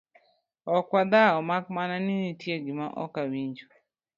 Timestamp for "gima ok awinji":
2.65-3.65